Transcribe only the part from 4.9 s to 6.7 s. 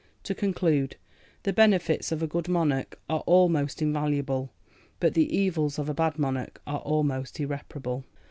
but the evils of a bad monarch